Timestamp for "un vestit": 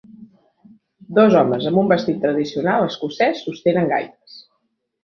1.83-2.19